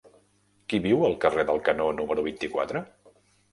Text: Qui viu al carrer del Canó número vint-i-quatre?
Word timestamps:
Qui 0.73 0.79
viu 0.85 1.03
al 1.09 1.13
carrer 1.27 1.45
del 1.51 1.63
Canó 1.69 1.91
número 2.01 2.27
vint-i-quatre? 2.31 2.85